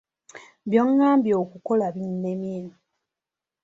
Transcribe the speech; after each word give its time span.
By'ongambye 0.69 1.33
okukola 1.43 1.85
binnemye. 1.95 2.61